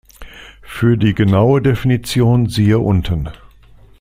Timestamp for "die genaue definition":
0.97-2.49